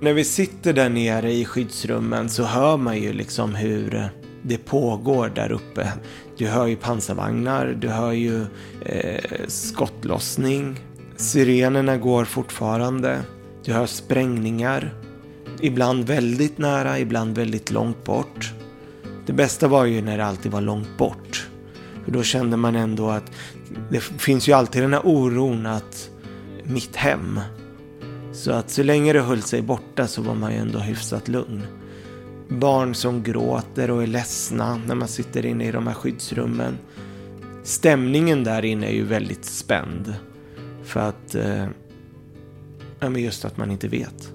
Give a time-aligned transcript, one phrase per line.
[0.00, 4.10] När vi sitter där nere i skyddsrummen så hör man ju liksom hur
[4.42, 5.92] det pågår där uppe.
[6.38, 8.46] Du hör ju pansarvagnar, du hör ju
[8.84, 10.80] eh, skottlossning.
[11.16, 13.20] Sirenerna går fortfarande.
[13.64, 14.94] Du hör sprängningar.
[15.60, 18.52] Ibland väldigt nära, ibland väldigt långt bort.
[19.26, 21.48] Det bästa var ju när det alltid var långt bort.
[22.04, 23.30] För då kände man ändå att
[23.90, 26.10] det finns ju alltid den här oron att
[26.64, 27.40] mitt hem.
[28.46, 31.62] Så att så länge det höll sig borta så var man ju ändå hyfsat lugn.
[32.48, 36.78] Barn som gråter och är ledsna när man sitter inne i de här skyddsrummen.
[37.62, 40.14] Stämningen där inne är ju väldigt spänd.
[40.84, 41.66] För att, eh,
[43.00, 44.32] ja men just att man inte vet.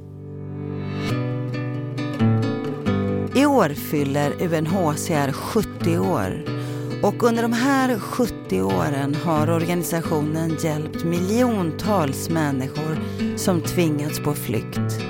[3.35, 6.60] I år fyller UNHCR 70 år.
[7.03, 12.97] Och under de här 70 åren har organisationen hjälpt miljontals människor
[13.37, 15.01] som tvingats på flykt.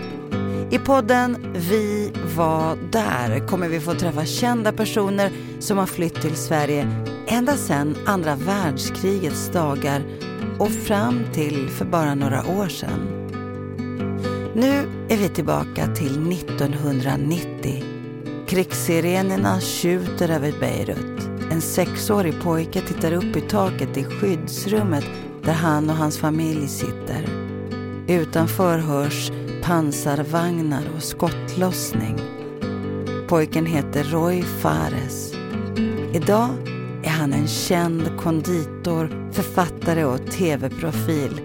[0.72, 6.35] I podden Vi var där kommer vi få träffa kända personer som har flytt till
[6.35, 6.88] Sverige
[7.27, 10.04] ända sedan andra världskrigets dagar
[10.60, 13.21] och fram till för bara några år sedan.
[14.55, 14.73] Nu
[15.10, 17.84] är vi tillbaka till 1990.
[18.48, 21.10] Krigssirenerna tjuter över Beirut.
[21.52, 25.05] En sexårig pojke tittar upp i taket i skyddsrummet
[25.44, 27.26] där han och hans familj sitter.
[28.07, 29.32] Utanför hörs
[29.63, 32.20] pansarvagnar och skottlossning.
[33.27, 35.34] Pojken heter Roy Fares.
[36.13, 36.49] Idag
[37.04, 41.41] är han en känd konditor, författare och tv-profil.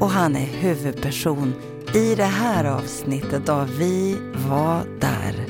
[0.00, 1.54] Och han är huvudperson
[1.94, 4.18] i det här avsnittet av Vi
[4.48, 5.46] var där.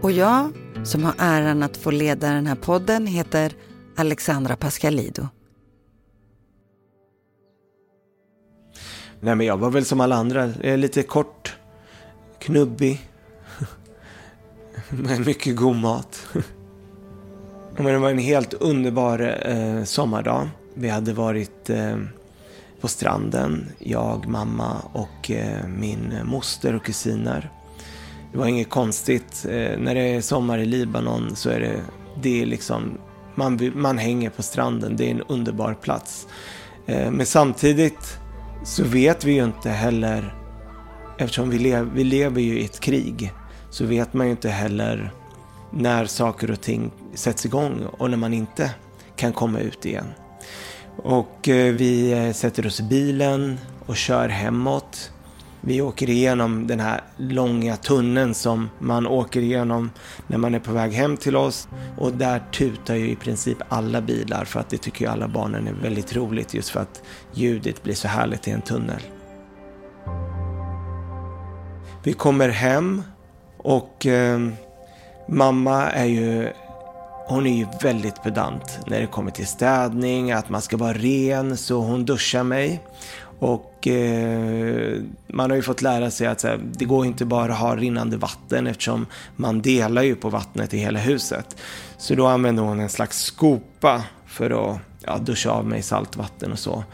[0.00, 0.52] Och jag,
[0.88, 3.52] som har äran att få leda den här podden, heter
[3.96, 5.28] Alexandra Pascalido.
[9.20, 11.56] Nej men jag var väl som alla andra, lite kort,
[12.38, 13.00] knubbig.
[14.90, 16.26] Men mycket god mat.
[17.76, 20.48] men det var en helt underbar eh, sommardag.
[20.74, 21.96] Vi hade varit eh,
[22.80, 27.50] på stranden, jag, mamma och eh, min moster och kusiner.
[28.32, 29.46] Det var inget konstigt.
[29.48, 31.80] Eh, när det är sommar i Libanon så är det,
[32.22, 32.98] det är liksom,
[33.34, 34.96] man, man hänger på stranden.
[34.96, 36.26] Det är en underbar plats.
[36.86, 38.18] Eh, men samtidigt
[38.64, 40.34] så vet vi ju inte heller,
[41.18, 43.32] eftersom vi, lev, vi lever ju i ett krig,
[43.70, 45.12] så vet man ju inte heller
[45.70, 48.70] när saker och ting sätts igång och när man inte
[49.16, 50.06] kan komma ut igen.
[50.96, 55.12] Och eh, vi eh, sätter oss i bilen och kör hemåt.
[55.60, 59.90] Vi åker igenom den här långa tunneln som man åker igenom
[60.26, 61.68] när man är på väg hem till oss.
[61.98, 65.66] Och där tutar ju i princip alla bilar för att det tycker ju alla barnen
[65.66, 67.02] är väldigt roligt just för att
[67.32, 69.00] ljudet blir så härligt i en tunnel.
[72.04, 73.02] Vi kommer hem
[73.58, 74.48] och eh,
[75.28, 76.48] mamma är ju
[77.28, 81.56] hon är ju väldigt pedant när det kommer till städning, att man ska vara ren,
[81.56, 82.80] så hon duschar mig.
[83.38, 87.58] Och eh, man har ju fått lära sig att här, det går inte bara att
[87.58, 89.06] ha rinnande vatten eftersom
[89.36, 91.56] man delar ju på vattnet i hela huset.
[91.98, 96.58] Så då använder hon en slags skopa för att ja, duscha av mig saltvatten och
[96.58, 96.84] så.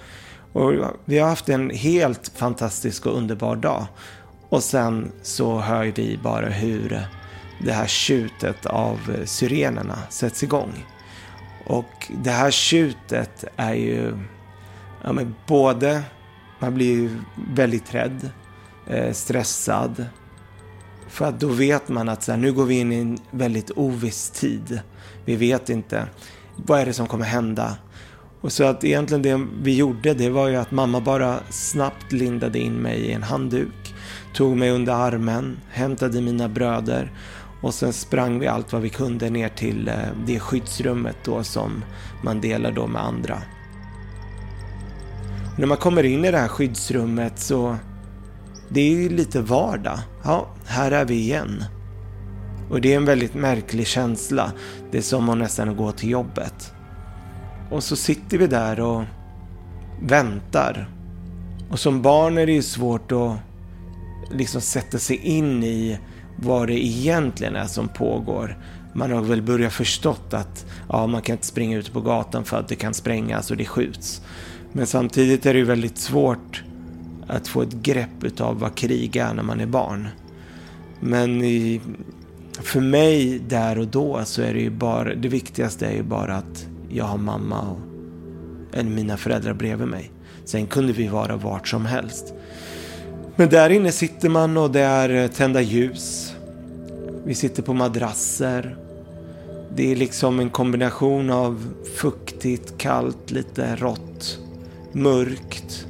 [0.53, 0.73] Och
[1.05, 3.87] vi har haft en helt fantastisk och underbar dag.
[4.49, 7.07] Och sen så hör vi bara hur
[7.65, 10.87] det här tjutet av syrenerna sätts igång.
[11.67, 14.19] Och det här tjutet är ju
[15.05, 16.03] ja, men både
[16.65, 17.11] man blir
[17.55, 18.31] väldigt rädd,
[18.87, 20.07] eh, stressad.
[21.09, 23.71] För att då vet man att så här, nu går vi in i en väldigt
[23.71, 24.81] oviss tid.
[25.25, 26.07] Vi vet inte
[26.57, 27.77] vad är det som kommer hända.
[28.41, 32.59] Och så att egentligen det vi gjorde det var ju att mamma bara snabbt lindade
[32.59, 33.95] in mig i en handduk.
[34.35, 37.13] Tog mig under armen, hämtade mina bröder
[37.63, 39.95] och sen sprang vi allt vad vi kunde ner till eh,
[40.27, 41.85] det skyddsrummet då som
[42.23, 43.43] man delar då med andra.
[45.57, 47.77] När man kommer in i det här skyddsrummet så
[48.69, 49.99] det är ju lite vardag.
[50.25, 51.65] Ja, här är vi igen.
[52.71, 54.53] Och det är en väldigt märklig känsla.
[54.91, 56.73] Det är som att nästan gå till jobbet.
[57.71, 59.03] Och så sitter vi där och
[60.03, 60.89] väntar.
[61.71, 63.37] Och som barn är det ju svårt att
[64.31, 65.99] liksom sätta sig in i
[66.37, 68.59] vad det egentligen är som pågår.
[68.93, 72.57] Man har väl börjat förstått att ja, man kan inte springa ut på gatan för
[72.57, 74.23] att det kan sprängas och det skjuts.
[74.77, 76.63] Men samtidigt är det ju väldigt svårt
[77.27, 80.09] att få ett grepp utav vad krig är när man är barn.
[81.01, 81.81] Men i,
[82.63, 86.37] för mig där och då så är det ju bara, det viktigaste är ju bara
[86.37, 87.79] att jag har mamma och
[88.79, 90.11] en, mina föräldrar bredvid mig.
[90.45, 92.35] Sen kunde vi vara vart som helst.
[93.37, 96.35] Men där inne sitter man och det är eh, tända ljus.
[97.25, 98.77] Vi sitter på madrasser.
[99.77, 104.39] Det är liksom en kombination av fuktigt, kallt, lite rått,
[104.95, 105.87] mörkt.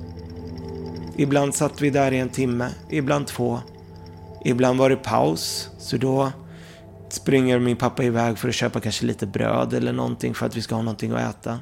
[1.17, 3.59] Ibland satt vi där i en timme, ibland två.
[4.45, 6.33] Ibland var det paus, så då
[7.09, 10.63] springer min pappa iväg för att köpa kanske lite bröd eller någonting för att vi
[10.63, 11.59] ska ha någonting att äta.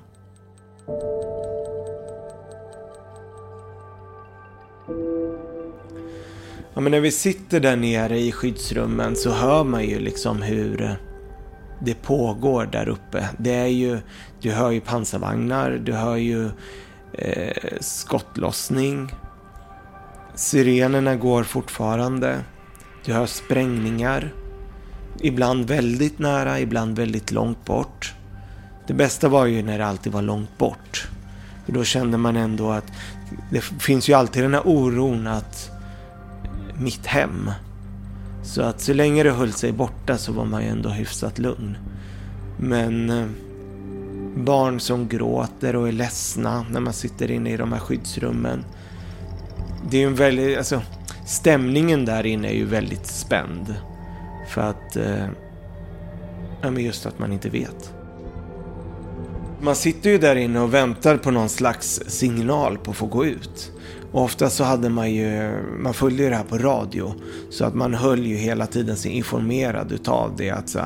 [6.74, 10.96] Ja, men när vi sitter där nere i skyddsrummen så hör man ju liksom hur
[11.80, 13.28] det pågår där uppe.
[13.38, 13.98] Det är ju,
[14.40, 16.50] du hör ju pansarvagnar, du hör ju
[17.12, 19.14] eh, skottlossning.
[20.34, 22.40] Sirenerna går fortfarande.
[23.04, 24.32] Du hör sprängningar.
[25.20, 28.14] Ibland väldigt nära, ibland väldigt långt bort.
[28.86, 31.08] Det bästa var ju när det alltid var långt bort.
[31.66, 32.92] För då kände man ändå att
[33.50, 35.70] det finns ju alltid den här oron att
[36.78, 37.50] mitt hem.
[38.42, 41.76] Så att så länge det höll sig borta så var man ju ändå hyfsat lugn.
[42.58, 43.26] Men eh,
[44.36, 48.64] barn som gråter och är ledsna när man sitter inne i de här skyddsrummen.
[49.90, 50.82] Det är ju en väldigt, alltså
[51.26, 53.74] stämningen där inne är ju väldigt spänd.
[54.48, 55.26] För att, eh,
[56.62, 57.94] ja men just att man inte vet.
[59.60, 63.26] Man sitter ju där inne och väntar på någon slags signal på att få gå
[63.26, 63.72] ut.
[64.12, 67.14] Och ofta så hade man ju, man följde ju det här på radio.
[67.50, 70.80] Så att man höll ju hela tiden sig informerad utav det att så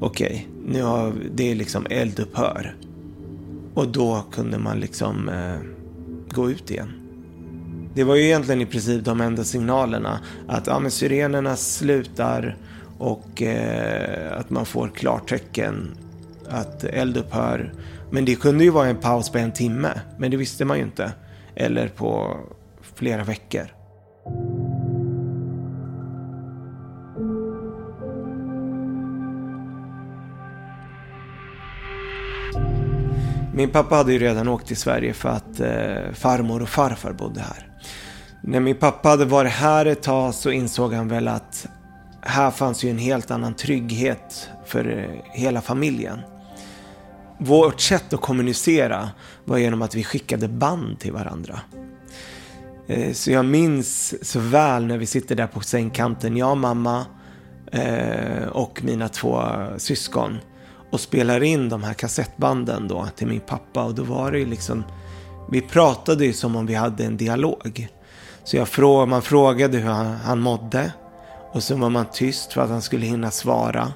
[0.00, 2.76] okej, okay, nu har, det är liksom eldupphör.
[3.80, 5.58] Och då kunde man liksom eh,
[6.34, 6.92] gå ut igen.
[7.94, 10.20] Det var ju egentligen i princip de enda signalerna.
[10.48, 12.56] Att ja, men syrenerna slutar
[12.98, 15.96] och eh, att man får klartecken
[16.48, 17.72] att eld upphör.
[18.10, 20.84] Men det kunde ju vara en paus på en timme, men det visste man ju
[20.84, 21.12] inte.
[21.54, 22.36] Eller på
[22.94, 23.66] flera veckor.
[33.54, 37.40] Min pappa hade ju redan åkt till Sverige för att eh, farmor och farfar bodde
[37.40, 37.68] här.
[38.42, 41.68] När min pappa hade varit här ett tag så insåg han väl att
[42.22, 46.20] här fanns ju en helt annan trygghet för eh, hela familjen.
[47.38, 49.10] Vårt sätt att kommunicera
[49.44, 51.60] var genom att vi skickade band till varandra.
[52.88, 57.06] Eh, så jag minns så väl när vi sitter där på sängkanten, jag, mamma
[57.72, 59.42] eh, och mina två
[59.76, 60.38] syskon
[60.90, 64.46] och spelar in de här kassettbanden då till min pappa och då var det ju
[64.46, 64.84] liksom,
[65.50, 67.88] vi pratade ju som om vi hade en dialog.
[68.44, 70.92] Så jag frå, man frågade hur han, han mådde
[71.52, 73.92] och så var man tyst för att han skulle hinna svara.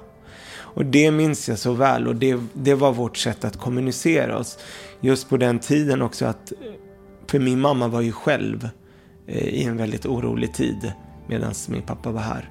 [0.57, 4.59] Och det minns jag så väl och det, det var vårt sätt att kommunicera oss.
[5.01, 6.53] Just på den tiden också att,
[7.27, 8.69] för min mamma var ju själv
[9.27, 10.93] eh, i en väldigt orolig tid
[11.27, 12.51] medan min pappa var här.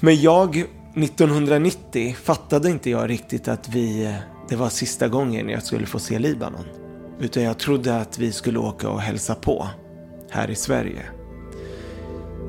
[0.00, 0.64] Men jag,
[1.02, 4.14] 1990, fattade inte jag riktigt att vi,
[4.48, 6.64] det var sista gången jag skulle få se Libanon.
[7.20, 9.68] Utan jag trodde att vi skulle åka och hälsa på
[10.30, 11.02] här i Sverige.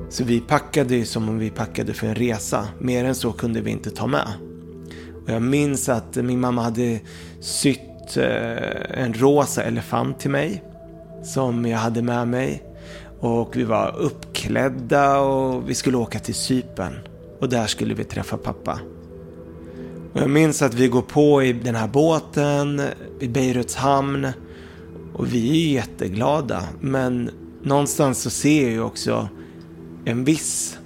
[0.09, 2.67] Så vi packade ju som om vi packade för en resa.
[2.79, 4.27] Mer än så kunde vi inte ta med.
[5.23, 6.99] Och jag minns att min mamma hade
[7.39, 10.63] sytt eh, en rosa elefant till mig.
[11.23, 12.63] Som jag hade med mig.
[13.19, 16.93] Och vi var uppklädda och vi skulle åka till Cypern.
[17.39, 18.79] Och där skulle vi träffa pappa.
[20.13, 22.81] Och jag minns att vi går på i den här båten
[23.19, 24.27] i Beiruts hamn.
[25.13, 26.63] Och vi är jätteglada.
[26.79, 27.29] Men
[27.63, 29.29] någonstans så ser jag ju också
[30.05, 30.77] en viss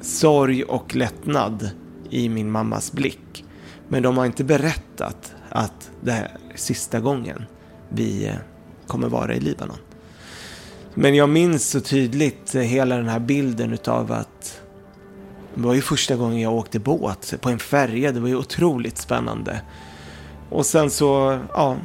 [0.00, 1.70] sorg och lättnad
[2.10, 3.44] i min mammas blick.
[3.88, 7.44] Men de har inte berättat att det här är sista gången
[7.88, 8.34] vi eh,
[8.86, 9.78] kommer vara i Libanon.
[10.94, 14.59] Men jag minns så tydligt eh, hela den här bilden utav att
[15.60, 18.12] det var ju första gången jag åkte båt på en färja.
[18.12, 19.60] Det var ju otroligt spännande.
[20.50, 21.76] Och sen så, ja,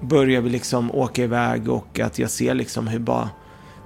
[0.00, 3.30] börjar vi liksom åka iväg och att jag ser liksom hur bara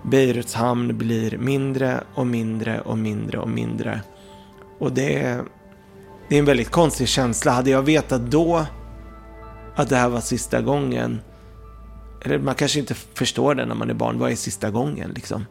[0.03, 4.01] Beiruts hamn blir mindre och mindre och mindre och mindre.
[4.79, 5.43] Och det är,
[6.29, 7.53] det är en väldigt konstig känsla.
[7.53, 8.67] Hade jag vetat då
[9.77, 11.21] att det här var sista gången.
[12.25, 14.19] Eller man kanske inte förstår det när man är barn.
[14.19, 15.47] Vad är sista gången liksom?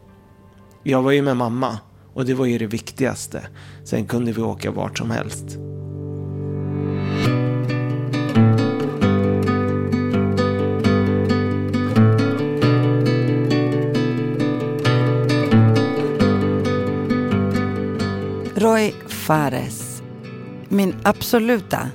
[0.83, 1.79] Jag var ju med mamma
[2.13, 3.48] och det var ju det viktigaste.
[3.84, 5.46] Sen kunde vi åka vart som helst.
[18.56, 20.01] Roy Fares.
[20.70, 21.89] Min absoluta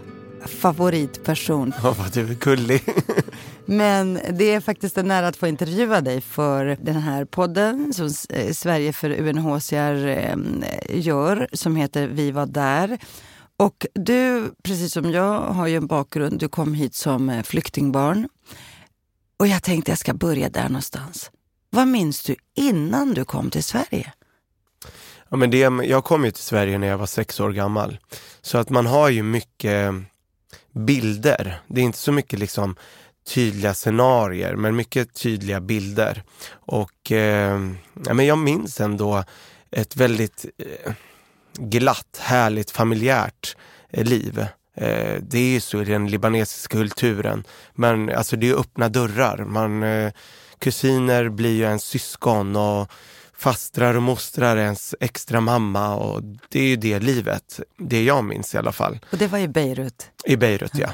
[0.46, 1.72] favoritperson.
[1.82, 2.82] Ja, vad du är gullig.
[3.66, 8.10] Men det är faktiskt en ära att få intervjua dig för den här podden som
[8.28, 12.98] eh, Sverige för UNHCR ehm, gör, som heter Vi var där.
[13.56, 16.38] Och du, precis som jag, har ju en bakgrund.
[16.40, 18.28] Du kom hit som eh, flyktingbarn.
[19.36, 21.30] Och jag tänkte jag ska börja där någonstans.
[21.70, 24.12] Vad minns du innan du kom till Sverige?
[25.28, 27.98] Ja, men det, jag kom ju till Sverige när jag var sex år gammal.
[28.40, 29.92] Så att man har ju mycket eh,
[30.72, 31.60] bilder.
[31.66, 32.76] Det är inte så mycket liksom
[33.26, 36.22] tydliga scenarier, men mycket tydliga bilder.
[36.50, 37.60] Och eh,
[38.06, 39.24] ja, men jag minns ändå
[39.70, 40.92] ett väldigt eh,
[41.58, 43.56] glatt, härligt, familjärt
[43.90, 44.38] eh, liv.
[44.76, 47.44] Eh, det är ju så i den libanesiska kulturen.
[47.74, 49.44] Men alltså det är öppna dörrar.
[49.44, 50.12] Man, eh,
[50.58, 52.90] kusiner blir ju ens syskon och
[53.38, 58.54] fastrar och mostrar ens extra mamma och det är ju det livet, det jag minns
[58.54, 58.98] i alla fall.
[59.12, 60.10] Och det var i Beirut?
[60.24, 60.88] I Beirut, ja.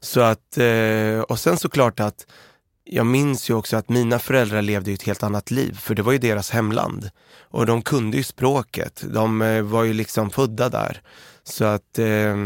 [0.00, 2.26] Så att, eh, och sen såklart att
[2.84, 6.12] jag minns ju också att mina föräldrar levde ett helt annat liv, för det var
[6.12, 7.10] ju deras hemland.
[7.40, 11.02] Och de kunde ju språket, de eh, var ju liksom födda där.
[11.44, 12.36] Så att, eh,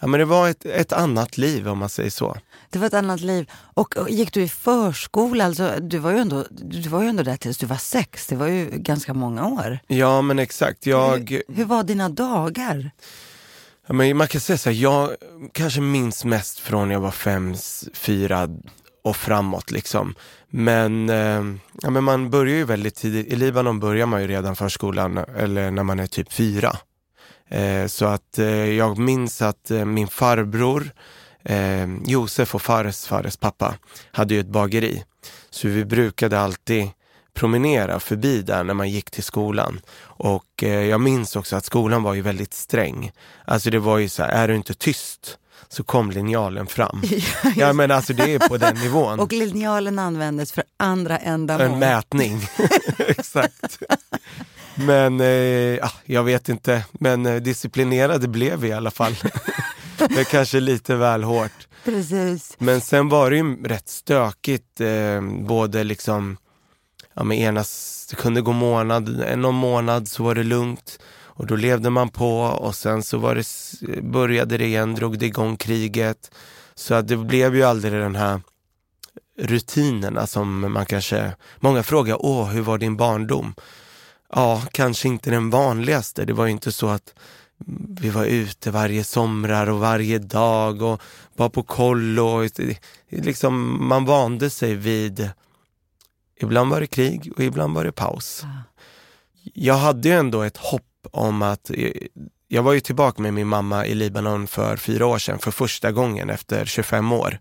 [0.00, 2.36] ja men det var ett, ett annat liv om man säger så.
[2.70, 3.50] Det var ett annat liv.
[3.74, 5.44] Och, och gick du i förskola?
[5.44, 8.26] Alltså, du, var ju ändå, du var ju ändå där tills du var sex.
[8.26, 9.78] Det var ju ganska många år.
[9.86, 10.86] Ja, men exakt.
[10.86, 11.30] Jag...
[11.30, 12.90] Hur, hur var dina dagar?
[13.86, 15.10] Ja, men man kan säga så här, jag
[15.52, 17.54] kanske minns mest från jag var fem,
[17.94, 18.48] fyra
[19.04, 19.70] och framåt.
[19.70, 20.14] Liksom.
[20.50, 21.44] Men, eh,
[21.82, 23.26] ja, men man börjar ju väldigt tidigt.
[23.26, 26.76] I Libanon börjar man ju redan förskolan eller när man är typ fyra.
[27.48, 30.90] Eh, så att eh, jag minns att eh, min farbror
[31.42, 33.74] eh, Josef och Fares, Fares pappa,
[34.12, 35.04] hade ju ett bageri.
[35.50, 36.90] Så vi brukade alltid
[37.34, 39.80] promenera förbi där när man gick till skolan.
[40.00, 43.12] Och eh, jag minns också att skolan var ju väldigt sträng.
[43.44, 45.38] Alltså det var ju så här, är du inte tyst
[45.68, 47.02] så kom linjalen fram.
[47.56, 49.20] ja men alltså det är på den nivån.
[49.20, 51.66] Och linjalen användes för andra ändamål.
[51.66, 52.48] En mätning,
[52.98, 53.78] exakt.
[54.74, 59.16] Men eh, jag vet inte, men eh, disciplinerade blev vi i alla fall.
[59.96, 61.68] det är kanske lite väl hårt.
[61.84, 62.56] Precis.
[62.58, 66.36] Men sen var det ju rätt stökigt, eh, både liksom,
[67.14, 67.64] ja men ena,
[68.10, 70.98] det kunde gå månad, någon månad så var det lugnt
[71.36, 75.26] och då levde man på och sen så var det, började det igen, drog det
[75.26, 76.30] igång kriget.
[76.74, 78.40] Så att det blev ju aldrig den här
[79.38, 83.54] rutinerna som man kanske, många frågar, åh hur var din barndom?
[84.32, 86.24] Ja, kanske inte den vanligaste.
[86.24, 87.14] Det var ju inte så att
[87.98, 91.02] vi var ute varje somrar och varje dag och
[91.36, 92.48] var på kollo.
[93.08, 95.30] liksom, man vande sig vid,
[96.36, 98.44] ibland var det krig och ibland var det paus.
[99.54, 101.70] Jag hade ju ändå ett hopp om att,
[102.48, 105.92] jag var ju tillbaka med min mamma i Libanon för fyra år sedan, för första
[105.92, 107.38] gången efter 25 år.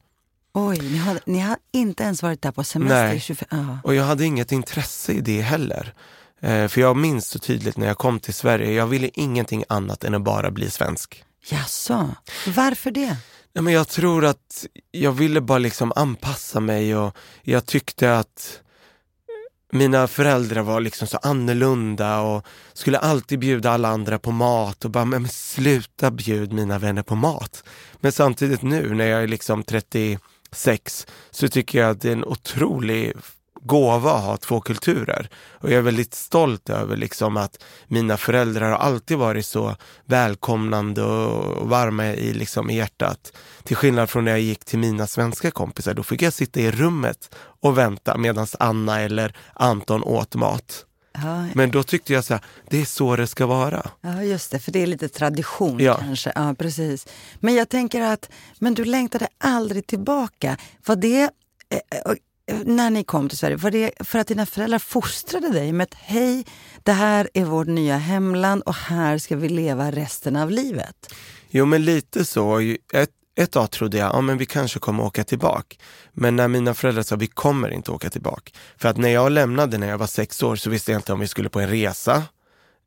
[0.53, 3.07] Oj, ni har, ni har inte ens varit där på semester?
[3.07, 3.75] Nej, 25, uh.
[3.83, 5.93] och jag hade inget intresse i det heller.
[6.41, 10.03] Eh, för jag minns så tydligt när jag kom till Sverige, jag ville ingenting annat
[10.03, 11.23] än att bara bli svensk.
[11.50, 12.09] Jaså,
[12.47, 13.17] varför det?
[13.53, 18.59] Nej, men jag tror att jag ville bara liksom anpassa mig och jag tyckte att
[19.73, 24.91] mina föräldrar var liksom så annorlunda och skulle alltid bjuda alla andra på mat och
[24.91, 27.63] bara, men sluta bjud mina vänner på mat.
[27.99, 32.25] Men samtidigt nu när jag är liksom 36 så tycker jag att det är en
[32.25, 33.13] otrolig
[33.63, 35.29] gåva att ha två kulturer.
[35.51, 41.03] Och jag är väldigt stolt över liksom att mina föräldrar har alltid varit så välkomnande
[41.03, 43.34] och varma i, liksom, i hjärtat.
[43.63, 46.72] Till skillnad från när jag gick till mina svenska kompisar, då fick jag sitta i
[46.72, 50.86] rummet och vänta medan Anna eller Anton åt mat.
[51.13, 51.46] Ja.
[51.53, 53.89] Men då tyckte jag så här, det är så det ska vara.
[54.01, 55.98] Ja, just det, för det är lite tradition ja.
[55.98, 56.32] kanske.
[56.36, 57.08] Ja, precis.
[57.39, 58.29] Men jag tänker att,
[58.60, 60.58] men du längtade aldrig tillbaka.
[60.86, 61.22] Var det,
[61.70, 62.13] eh,
[62.51, 65.93] när ni kom till Sverige, var det för att dina föräldrar fostrade dig med att
[65.93, 66.45] hej,
[66.83, 71.13] det här är vårt nya hemland och här ska vi leva resten av livet?
[71.50, 72.59] Jo, men lite så.
[72.93, 75.75] Ett, ett tag trodde jag, ja men vi kanske kommer åka tillbaka.
[76.13, 78.51] Men när mina föräldrar sa, vi kommer inte åka tillbaka.
[78.77, 81.19] För att när jag lämnade när jag var sex år så visste jag inte om
[81.19, 82.23] vi skulle på en resa.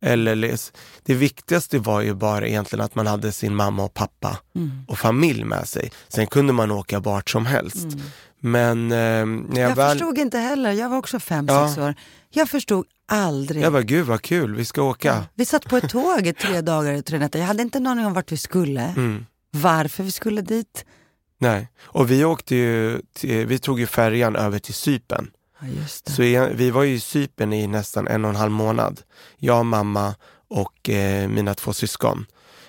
[0.02, 0.58] Eller
[1.02, 4.84] det viktigaste var ju bara egentligen att man hade sin mamma och pappa mm.
[4.88, 5.90] och familj med sig.
[6.08, 7.84] Sen kunde man åka vart som helst.
[7.84, 8.00] Mm.
[8.46, 9.90] Men eh, när jag, jag väl...
[9.90, 11.68] förstod inte heller, jag var också fem, ja.
[11.68, 11.94] sex år.
[12.30, 13.62] Jag förstod aldrig.
[13.62, 15.08] Jag bara, gud vad kul, vi ska åka.
[15.08, 15.24] Ja.
[15.34, 17.38] Vi satt på ett tåg i tre dagar och tre nätter.
[17.38, 19.26] Jag hade inte en aning om vart vi skulle, mm.
[19.50, 20.84] varför vi skulle dit.
[21.38, 25.30] Nej, och vi åkte ju, till, vi tog ju färjan över till Sypen.
[25.60, 26.22] Ja, Så
[26.54, 29.00] vi var ju i Sypen i nästan en och en halv månad.
[29.36, 30.14] Jag, mamma
[30.48, 32.26] och eh, mina två syskon.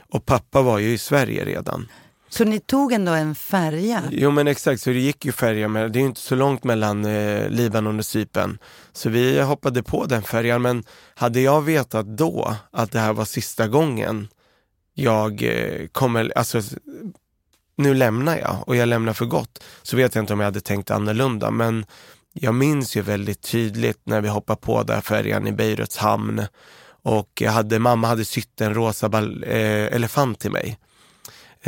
[0.09, 1.87] Och pappa var ju i Sverige redan.
[2.29, 4.03] Så ni tog ändå en färja?
[4.11, 6.63] Jo men exakt, så det gick ju färja med, det är ju inte så långt
[6.63, 8.57] mellan eh, Libanon och Cypern.
[8.93, 10.83] Så vi hoppade på den färjan, men
[11.15, 14.27] hade jag vetat då att det här var sista gången
[14.93, 16.61] jag eh, kommer, alltså
[17.75, 20.61] nu lämnar jag och jag lämnar för gott, så vet jag inte om jag hade
[20.61, 21.51] tänkt annorlunda.
[21.51, 21.85] Men
[22.33, 26.41] jag minns ju väldigt tydligt när vi hoppade på där färjan i Beiruts hamn
[27.03, 30.77] och jag hade, mamma hade sytt en rosa ball, eh, elefant till mig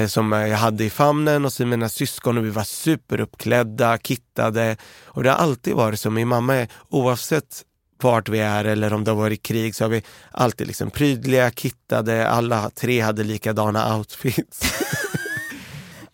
[0.08, 5.24] som jag hade i famnen och så mina syskon och vi var superuppklädda, kittade och
[5.24, 6.10] det har alltid varit så.
[6.10, 7.64] Min mamma är oavsett
[8.02, 11.52] vart vi är eller om det har varit krig så har vi alltid liksom prydliga,
[11.52, 14.86] kittade, alla tre hade likadana outfits.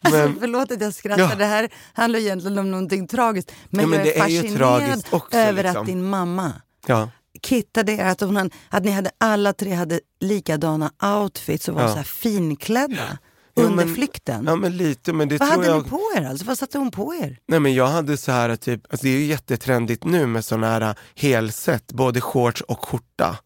[0.06, 1.36] Alltså, men, förlåt att jag skrattar, ja.
[1.36, 3.52] det här handlar egentligen om någonting tragiskt.
[3.70, 5.82] Men, ja, men jag är fascinerad är också, över liksom.
[5.82, 6.54] att din mamma
[6.86, 7.10] ja.
[7.44, 11.90] kittade er, att, hon, att ni hade, alla tre hade likadana outfits och var ja.
[11.90, 13.18] så här finklädda.
[13.56, 14.46] Under men, flykten?
[14.46, 15.84] Ja men lite, men det Vad tror hade jag...
[15.84, 16.46] ni på er alltså?
[16.46, 17.40] Vad satte hon på er?
[17.48, 20.68] Nej men jag hade så här typ, alltså det är ju jättetrendigt nu med såna
[20.68, 23.38] här helset, både shorts och skjorta.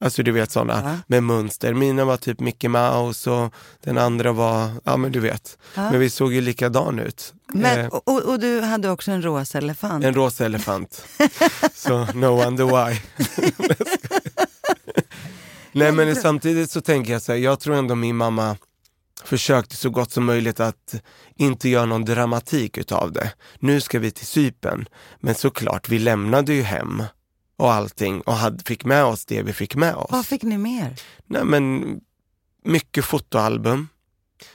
[0.00, 0.96] Alltså du vet sådana ja.
[1.06, 1.74] med mönster.
[1.74, 5.58] Mina var typ Mickey Mouse och den andra var, ja men du vet.
[5.74, 5.90] Ja.
[5.90, 7.34] Men vi såg ju likadan ut.
[7.52, 10.04] Men, eh, och, och, du hade också en rosa elefant?
[10.04, 11.04] En rosa elefant.
[11.74, 13.00] så no wonder why.
[15.72, 18.56] Nej men samtidigt så tänker jag så här, jag tror ändå min mamma
[19.24, 20.94] försökte så gott som möjligt att
[21.36, 23.32] inte göra någon dramatik utav det.
[23.58, 24.88] Nu ska vi till Sypen,
[25.20, 27.02] men såklart, vi lämnade ju hem
[27.56, 30.08] och allting och hade, fick med oss det vi fick med oss.
[30.10, 30.94] Vad fick ni mer?
[31.26, 31.84] Nej men
[32.64, 33.88] mycket fotoalbum.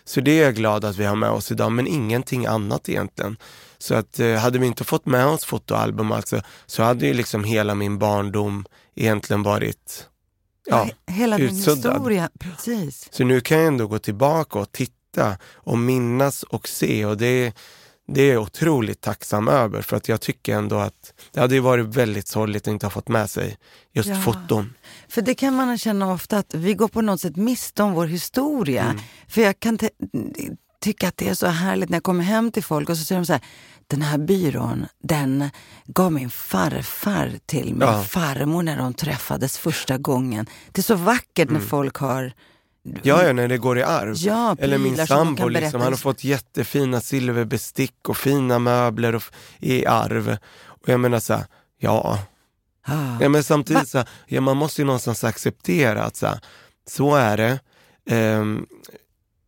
[0.04, 3.38] Så det är jag glad att vi har med oss idag, men ingenting annat egentligen.
[3.78, 7.44] Så att eh, hade vi inte fått med oss fotoalbum alltså, så hade ju liksom
[7.44, 8.66] hela min barndom
[8.96, 10.08] egentligen varit
[10.66, 11.78] ja, Hela utsuddad.
[11.78, 13.08] din historia, precis.
[13.12, 17.54] Så nu kan jag ändå gå tillbaka och titta och minnas och se och det
[18.08, 21.86] det är jag otroligt tacksam över för att jag tycker ändå att det hade varit
[21.86, 23.58] väldigt sorgligt att inte ha fått med sig
[23.94, 24.16] just ja.
[24.16, 24.74] foton.
[25.08, 28.06] För det kan man känna ofta att vi går på något sätt miste om vår
[28.06, 28.84] historia.
[28.84, 29.02] Mm.
[29.28, 29.80] För jag kan
[30.82, 33.22] tycka att det är så härligt när jag kommer hem till folk och så säger
[33.22, 33.42] de så här,
[33.94, 35.50] den här byrån, den
[35.86, 38.04] gav min farfar till min ja.
[38.04, 40.46] farmor när de träffades första gången.
[40.72, 41.62] Det är så vackert mm.
[41.62, 42.34] när folk har
[43.02, 44.16] Ja, ja, när det går i arv.
[44.18, 49.24] Ja, Eller min sambo, liksom, han har fått jättefina silverbestick och fina möbler och,
[49.60, 50.38] i arv.
[50.66, 51.46] Och jag menar så här,
[51.78, 52.20] ja.
[52.86, 53.18] Ah.
[53.22, 56.40] ja men samtidigt, så här, ja, man måste ju någonstans acceptera att så, här,
[56.88, 57.60] så är det.
[58.16, 58.66] Um,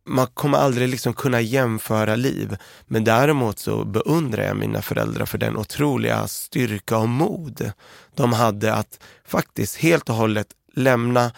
[0.06, 2.56] man kommer aldrig liksom kunna jämföra liv.
[2.86, 7.72] Men däremot så beundrar jag mina föräldrar för den otroliga styrka och mod
[8.14, 11.32] de hade att faktiskt helt och hållet lämna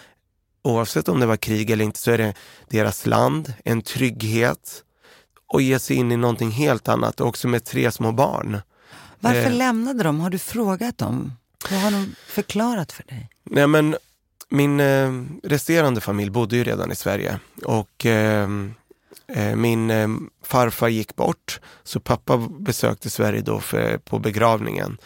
[0.63, 2.35] oavsett om det var krig eller inte, så är det
[2.69, 4.83] deras land, en trygghet
[5.47, 8.61] och ge sig in i någonting helt annat, också med tre små barn.
[9.21, 10.21] Varför eh, lämnade de?
[10.21, 11.33] Har du frågat dem?
[11.71, 13.31] Vad har de förklarat för dig?
[13.45, 13.97] Nej, men
[14.51, 18.75] min eh, resterande familj bodde ju redan i Sverige och ehm,
[19.35, 20.09] eh, min eh,
[20.43, 24.99] farfar gick bort, så pappa besökte Sverige då för, på begravningen.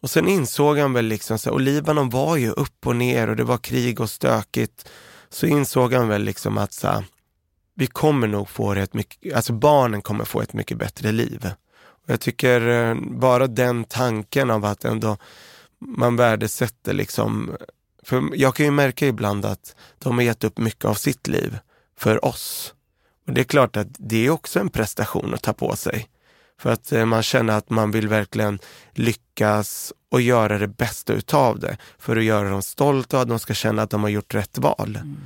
[0.00, 3.36] Och sen insåg han väl liksom, så, och Libanon var ju upp och ner och
[3.36, 4.88] det var krig och stökigt.
[5.28, 7.04] Så insåg han väl liksom att så,
[7.74, 11.50] vi kommer nog få ett mycket, alltså barnen kommer få ett mycket bättre liv.
[11.78, 15.16] Och jag tycker eh, bara den tanken av att ändå
[15.78, 17.56] man värdesätter liksom,
[18.02, 21.58] för jag kan ju märka ibland att de har gett upp mycket av sitt liv
[21.98, 22.74] för oss.
[23.26, 26.08] Och det är klart att det är också en prestation att ta på sig.
[26.60, 28.58] För att eh, man känner att man vill verkligen
[28.92, 31.76] lyckas och göra det bästa utav det.
[31.98, 34.58] För att göra dem stolta och att de ska känna att de har gjort rätt
[34.58, 34.96] val.
[34.96, 35.16] Mm.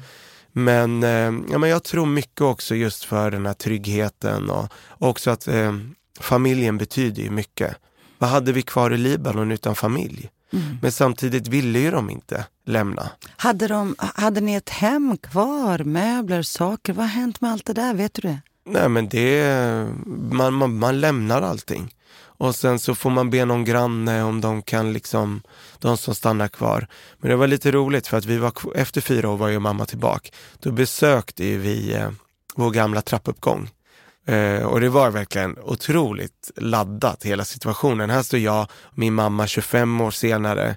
[0.52, 5.30] Men, eh, ja, men jag tror mycket också just för den här tryggheten och också
[5.30, 5.78] att eh,
[6.20, 7.76] familjen betyder ju mycket.
[8.18, 10.30] Vad hade vi kvar i Libanon utan familj?
[10.54, 10.78] Mm.
[10.82, 13.10] Men samtidigt ville ju de inte lämna.
[13.36, 16.92] Hade, de, hade ni ett hem kvar, möbler, saker?
[16.92, 17.94] Vad har hänt med allt det där?
[17.94, 18.40] Vet du det?
[18.66, 21.94] Nej men det, man, man, man, lämnar allting.
[22.16, 25.42] Och sen så får man be någon granne om de kan liksom,
[25.78, 26.86] de som stannar kvar.
[27.18, 29.86] Men det var lite roligt för att vi var, efter fyra år var ju mamma
[29.86, 30.30] tillbaka.
[30.58, 32.10] Då besökte vi eh,
[32.54, 33.70] vår gamla trappuppgång.
[34.26, 38.10] Eh, och det var verkligen otroligt laddat hela situationen.
[38.10, 40.76] Här står jag och min mamma 25 år senare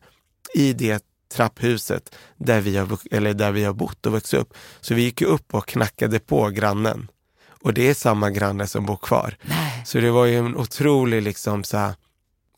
[0.53, 4.53] i det trapphuset där vi har, eller där vi har bott och vuxit upp.
[4.81, 7.07] Så vi gick upp och knackade på grannen
[7.61, 9.37] och det är samma granne som bor kvar.
[9.41, 9.83] Nej.
[9.85, 11.93] Så det var ju en otrolig, liksom, så här,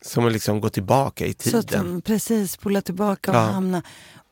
[0.02, 1.96] som att liksom gå tillbaka i tiden.
[1.96, 3.40] Så precis, spola tillbaka och ja.
[3.40, 3.82] hamna...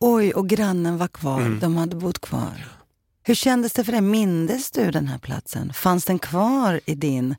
[0.01, 1.41] Oj, och grannen var kvar.
[1.41, 1.61] Mm.
[1.61, 2.78] De hade bott kvar.
[3.29, 4.01] Hur kändes det för dig?
[4.01, 5.73] Mindes du den här platsen?
[5.73, 7.35] Fanns den kvar i din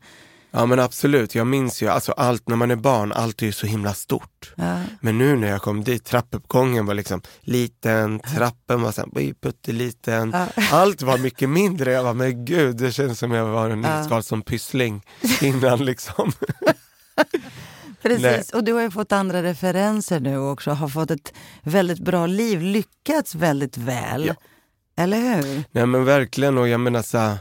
[0.52, 3.52] Ja men absolut, jag minns ju alltså allt när man är barn, allt är ju
[3.52, 4.54] så himla stort.
[4.56, 4.82] Ja.
[5.02, 10.32] Men nu när jag kom dit, trappuppgången var liksom liten, trappen var så här, pytteliten.
[10.34, 10.63] Ja.
[10.71, 11.91] Allt var mycket mindre.
[11.91, 15.02] Jag var men gud, det känns som jag var en Nils Karlsson Pyssling
[15.41, 16.32] innan liksom.
[18.02, 18.43] Precis, Nej.
[18.54, 22.62] och du har ju fått andra referenser nu också, har fått ett väldigt bra liv,
[22.62, 24.25] lyckats väldigt väl.
[24.25, 24.36] Ja.
[24.99, 25.63] Eller hur?
[25.71, 27.38] Nej men verkligen, och jag menar så här,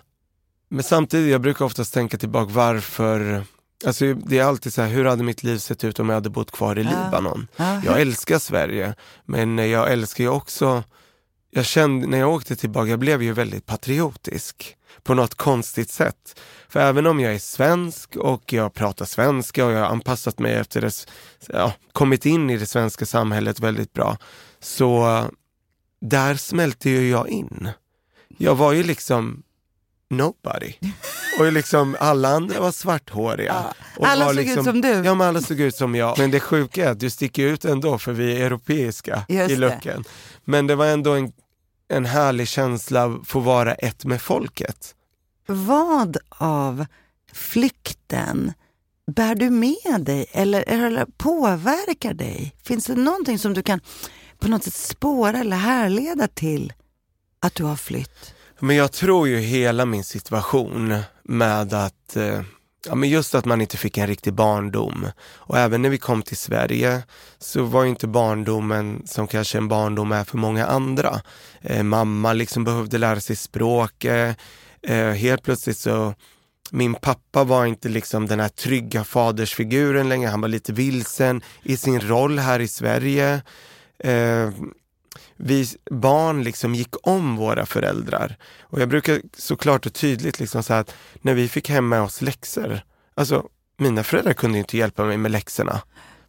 [0.69, 3.45] men samtidigt, jag brukar oftast tänka tillbaka varför
[3.87, 6.31] Alltså det är alltid så här, hur hade mitt liv sett ut om jag hade
[6.31, 7.05] bott kvar i ja.
[7.05, 7.49] Libanon?
[7.57, 7.83] Ja.
[7.85, 8.95] Jag älskar Sverige,
[9.25, 10.85] men jag älskar ju också,
[11.51, 16.41] jag kände när jag åkte tillbaka, jag blev ju väldigt patriotisk på något konstigt sätt.
[16.69, 20.55] För även om jag är svensk och jag pratar svenska och jag har anpassat mig
[20.55, 21.07] efter det,
[21.49, 24.17] ja, kommit in i det svenska samhället väldigt bra,
[24.61, 25.23] så
[26.01, 27.69] där smälte ju jag in.
[28.39, 29.43] Jag var ju liksom
[30.11, 30.75] nobody.
[31.39, 33.65] Och liksom alla andra var svarthåriga.
[33.99, 34.07] Ja.
[34.07, 34.89] alla såg liksom, ut som du.
[34.89, 36.19] Ja, men alla såg ut som jag.
[36.19, 39.57] Men det sjuka är att du sticker ut ändå för vi är europeiska Just i.
[39.57, 40.03] Det.
[40.45, 41.33] Men det var ändå en,
[41.89, 44.95] en härlig känsla att få vara ett med folket.
[45.47, 46.87] Vad av
[47.33, 48.53] flykten
[49.07, 52.55] bär du med dig eller, eller påverkar dig?
[52.63, 53.81] Finns det någonting som du kan
[54.39, 56.73] på något sätt spåra eller härleda till
[57.41, 58.35] att du har flytt?
[58.61, 62.43] Men jag tror ju hela min situation med att eh,
[62.87, 65.07] Ja, men just att man inte fick en riktig barndom.
[65.21, 67.03] Och även när vi kom till Sverige
[67.39, 71.21] så var inte barndomen som kanske en barndom är för många andra.
[71.61, 74.37] Eh, mamma liksom behövde lära sig språket.
[74.83, 76.15] Eh, helt plötsligt så,
[76.71, 80.29] min pappa var inte liksom den här trygga fadersfiguren längre.
[80.29, 83.43] Han var lite vilsen i sin roll här i Sverige.
[83.99, 84.51] Eh,
[85.37, 88.37] vi barn liksom gick om våra föräldrar.
[88.63, 92.23] Och jag brukar såklart och tydligt liksom säga att när vi fick hem med oss
[92.23, 92.81] läxor,
[93.15, 95.83] alltså mina föräldrar kunde inte hjälpa mig med läxorna.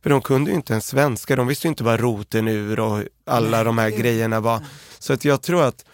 [0.04, 3.64] För de kunde ju inte ens svenska, de visste inte vad roten ur och alla
[3.64, 4.62] de här grejerna var.
[5.00, 5.86] Så att jag tror att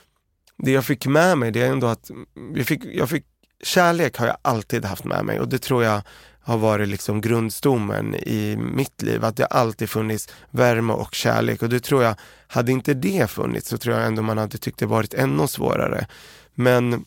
[0.57, 2.11] det jag fick med mig, det är ändå att
[2.53, 3.25] vi fick, jag fick,
[3.63, 6.01] kärlek har jag alltid haft med mig och det tror jag
[6.45, 9.25] har varit liksom grundstommen i mitt liv.
[9.25, 12.15] Att det alltid funnits värme och kärlek och det tror jag,
[12.47, 16.07] hade inte det funnits så tror jag ändå man hade tyckt det varit ännu svårare.
[16.53, 17.05] Men,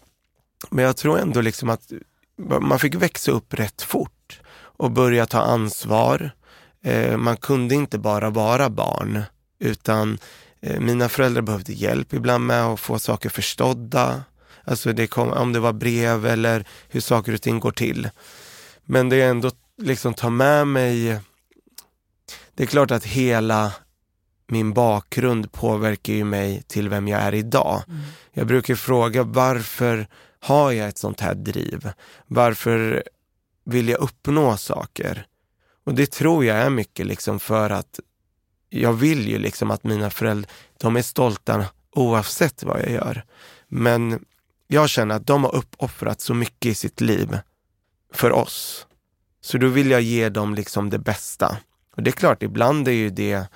[0.71, 1.93] men jag tror ändå liksom att
[2.61, 4.41] man fick växa upp rätt fort
[4.79, 6.31] och börja ta ansvar.
[6.85, 9.23] Eh, man kunde inte bara vara barn
[9.59, 10.19] utan
[10.61, 14.23] eh, mina föräldrar behövde hjälp ibland med att få saker förstådda.
[14.65, 18.11] Alltså det kom, om det var brev eller hur saker och ting går till.
[18.91, 21.21] Men det är ändå liksom ta med mig,
[22.55, 23.73] det är klart att hela
[24.47, 27.83] min bakgrund påverkar ju mig till vem jag är idag.
[27.89, 28.01] Mm.
[28.33, 30.07] Jag brukar fråga varför
[30.41, 31.91] har jag ett sånt här driv?
[32.27, 33.03] Varför
[33.65, 35.27] vill jag uppnå saker?
[35.85, 38.01] Och det tror jag är mycket liksom för att
[38.69, 43.25] jag vill ju liksom att mina föräldrar, de är stolta oavsett vad jag gör.
[43.69, 44.25] Men
[44.67, 47.39] jag känner att de har uppoffrat så mycket i sitt liv
[48.13, 48.87] för oss.
[49.41, 51.57] Så då vill jag ge dem liksom det bästa.
[51.97, 53.47] Och det är klart, ibland är ju det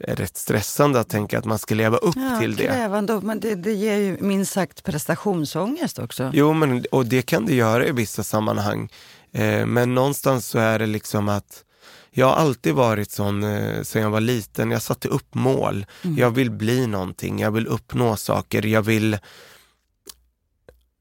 [0.00, 2.66] rätt stressande att tänka att man ska leva upp ja, till det.
[2.66, 6.30] Krävande, men det, det ger ju minst sagt prestationsångest också.
[6.34, 8.88] Jo, men, och det kan det göra i vissa sammanhang.
[9.32, 11.64] Eh, men någonstans så är det liksom att
[12.10, 14.70] jag har alltid varit sån eh, sen jag var liten.
[14.70, 15.86] Jag satte upp mål.
[16.02, 16.18] Mm.
[16.18, 19.18] Jag vill bli någonting, jag vill uppnå saker, jag vill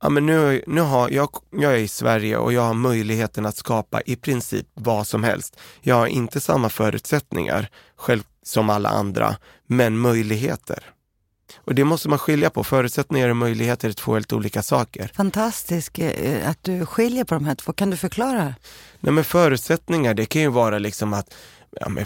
[0.06, 3.58] ja, men nu, nu har, jag, jag är i Sverige och jag har möjligheten att
[3.58, 5.58] skapa i princip vad som helst.
[5.82, 9.36] Jag har inte samma förutsättningar själv som alla andra,
[9.68, 10.84] men möjligheter.
[11.56, 12.64] Och det måste man skilja på.
[12.64, 15.12] Förutsättningar och möjligheter är två helt olika saker.
[15.16, 17.74] Fantastiskt eh, att du skiljer på de här två.
[17.74, 18.56] Kan du förklara?
[19.00, 21.34] Nej, men förutsättningar, det kan ju vara liksom att
[21.80, 22.06] ja, men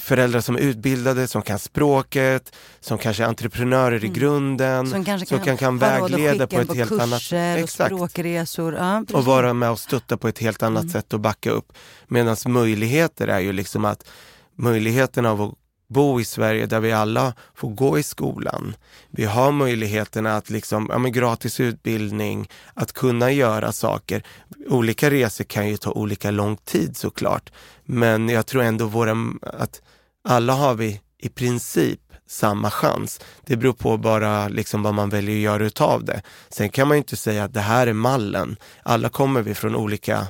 [0.00, 4.10] föräldrar som är utbildade, som kan språket, som kanske är entreprenörer mm.
[4.10, 7.22] i grunden, som, kanske kan, som kan, kan vägleda på ett på helt kurser annat
[7.22, 7.64] sätt.
[7.64, 7.94] Exakt.
[7.94, 8.74] språkresor.
[8.74, 10.92] Ja, och vara med och stötta på ett helt annat mm.
[10.92, 11.72] sätt och backa upp.
[12.08, 14.08] Medan möjligheter är ju liksom att
[14.56, 15.54] möjligheten av att
[15.92, 18.74] bo i Sverige där vi alla får gå i skolan.
[19.10, 24.22] Vi har möjligheterna att liksom, ja, men gratis utbildning, att kunna göra saker.
[24.68, 27.52] Olika resor kan ju ta olika lång tid såklart,
[27.84, 29.82] men jag tror ändå våra, att
[30.24, 32.00] alla har vi i princip
[32.32, 33.20] samma chans.
[33.46, 36.22] Det beror på bara liksom vad man väljer att göra utav det.
[36.48, 38.56] Sen kan man ju inte säga att det här är mallen.
[38.82, 40.26] Alla kommer vi från olika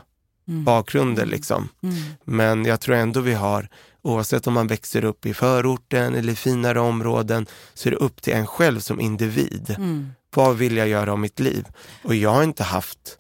[0.49, 0.65] mm.
[0.65, 1.27] bakgrunder.
[1.27, 1.69] Liksom.
[1.83, 1.97] Mm.
[2.25, 3.69] Men jag tror ändå vi har,
[4.03, 8.33] oavsett om man växer upp i förorten eller finare områden, så är det upp till
[8.33, 9.75] en själv som individ.
[9.79, 10.13] Mm.
[10.35, 11.67] Vad vill jag göra av mitt liv?
[12.03, 13.19] Och jag har inte haft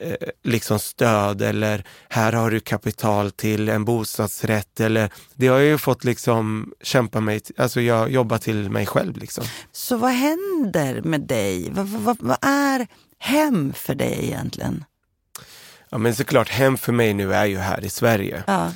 [0.00, 5.66] eh, liksom stöd eller här har du kapital till en bostadsrätt eller det har jag
[5.66, 9.44] ju fått liksom kämpa mig, alltså jag jobbar till mig själv liksom.
[9.72, 11.70] Så vad händer med dig?
[11.70, 12.86] Vad, vad, vad är
[13.18, 14.84] hem för dig egentligen?
[15.90, 18.42] Ja men såklart, hem för mig nu är ju här i Sverige.
[18.46, 18.72] Ja.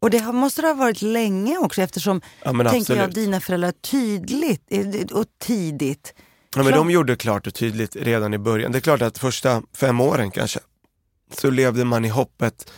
[0.00, 4.62] Och det måste det ha varit länge också eftersom, ja, tänker jag, dina föräldrar tydligt
[4.70, 6.14] eh, och tidigt
[6.56, 8.72] Ja, men de gjorde klart och tydligt redan i början.
[8.72, 10.60] Det är klart att första fem åren kanske,
[11.36, 12.70] så levde man i hoppet,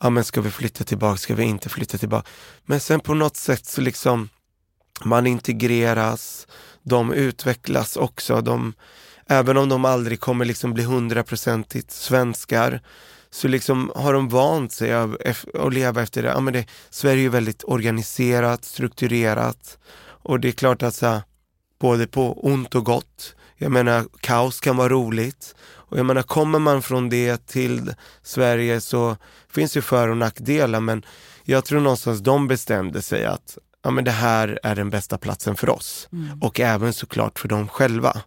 [0.00, 2.28] ja men ska vi flytta tillbaka, ska vi inte flytta tillbaka?
[2.64, 4.28] Men sen på något sätt så liksom,
[5.04, 6.46] man integreras,
[6.82, 8.74] de utvecklas också, de,
[9.26, 12.80] även om de aldrig kommer liksom bli hundraprocentigt svenskar,
[13.34, 15.18] så liksom har de vant sig av,
[15.54, 16.28] att leva efter det.
[16.28, 16.66] Ja, men det.
[16.90, 21.22] Sverige är väldigt organiserat, strukturerat och det är klart att så
[21.80, 23.34] både på ont och gott.
[23.56, 25.54] Jag menar, kaos kan vara roligt.
[25.60, 29.16] Och jag menar, kommer man från det till Sverige så
[29.50, 31.04] finns det för och nackdelar, men
[31.44, 35.56] jag tror någonstans de bestämde sig att ja, men det här är den bästa platsen
[35.56, 36.08] för oss.
[36.12, 36.42] Mm.
[36.42, 38.22] Och även såklart för dem själva.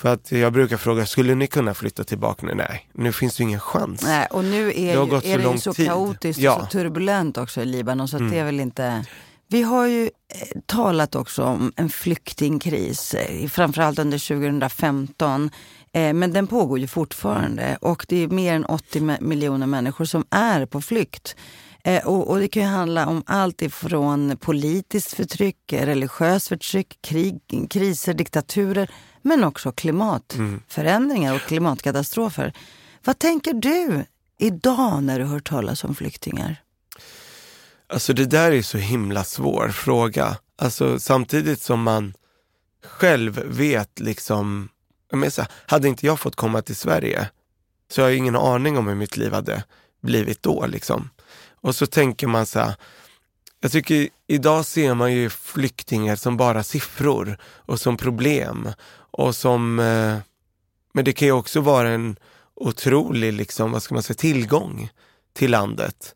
[0.00, 2.46] För att jag brukar fråga, skulle ni kunna flytta tillbaka?
[2.54, 4.02] Nej, nu finns det ingen chans.
[4.02, 5.86] Nej, och nu är, det, ju, är det ju så tid.
[5.86, 6.54] kaotiskt ja.
[6.54, 8.30] och så turbulent också i Libanon så mm.
[8.30, 9.04] det är väl inte...
[9.48, 15.50] Vi har ju eh, talat också om en flyktingkris, eh, framförallt under 2015.
[15.92, 20.24] Eh, men den pågår ju fortfarande och det är mer än 80 miljoner människor som
[20.30, 21.36] är på flykt.
[21.84, 28.14] Eh, och, det kan ju handla om allt ifrån politiskt förtryck, religiöst förtryck, krig, kriser,
[28.14, 28.90] diktaturer
[29.22, 32.52] men också klimatförändringar och klimatkatastrofer.
[33.04, 34.04] Vad tänker du
[34.38, 36.62] idag när du hör talas om flyktingar?
[37.92, 40.36] Alltså det där är så himla svår fråga.
[40.58, 42.14] Alltså samtidigt som man
[42.84, 44.68] själv vet liksom,
[45.10, 47.28] jag så, hade inte jag fått komma till Sverige
[47.90, 49.64] så jag har ingen aning om hur mitt liv hade
[50.00, 51.10] blivit då liksom.
[51.62, 52.74] Och så tänker man så här,
[53.60, 59.78] jag tycker idag ser man ju flyktingar som bara siffror och som problem och som,
[59.78, 60.16] eh,
[60.92, 62.16] men det kan ju också vara en
[62.54, 64.90] otrolig liksom, vad ska man säga, tillgång
[65.32, 66.14] till landet.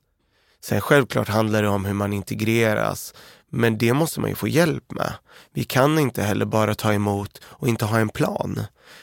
[0.61, 3.15] Sen självklart handlar det om hur man integreras,
[3.51, 5.13] men det måste man ju få hjälp med.
[5.55, 8.61] Vi kan inte heller bara ta emot och inte ha en plan.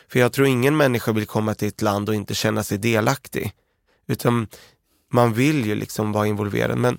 [0.08, 3.54] För jag tror ingen människa vill komma till ett land och inte känna sig delaktig.
[4.08, 4.48] Utan
[5.12, 6.78] man vill ju liksom vara involverad.
[6.78, 6.98] Men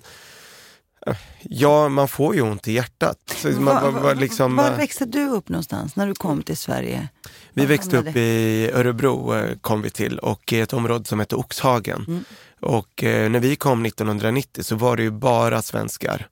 [1.07, 3.45] eh, ja, man får ju ont i hjärtat.
[3.59, 7.07] Man, var, var, liksom, var, växte du upp någonstans när du kom till Sverige?
[7.53, 11.39] Vi växte upp i Örebro eh, kom vi till och i ett område som heter
[11.39, 12.05] Oxhagen.
[12.07, 12.23] Mm.
[12.61, 16.27] Och eh, när vi kom 1990 så var det ju bara svenskar.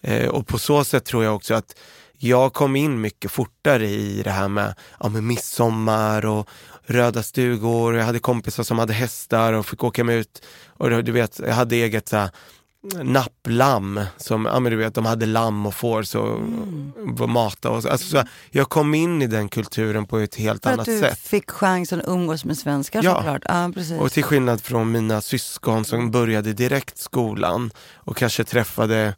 [0.00, 1.76] Eh, och på så sätt tror jag också att
[2.18, 6.48] jag kom in mycket fortare i det här med, ja, med midsommar och
[6.86, 7.96] röda stugor.
[7.96, 10.42] Jag hade kompisar som hade hästar och fick åka med ut.
[10.66, 12.30] Och du vet, jag hade eget så här,
[13.02, 17.30] napplam, som, ja men du vet, de hade lamm och får så mm.
[17.30, 17.88] mata och så.
[17.88, 18.22] Alltså, så.
[18.50, 21.00] Jag kom in i den kulturen på ett helt För annat sätt.
[21.00, 23.14] För att du fick chansen att umgås med svenskar ja.
[23.14, 23.42] såklart.
[23.44, 24.00] Ja, precis.
[24.00, 29.14] Och till skillnad från mina syskon som började direkt skolan och kanske träffade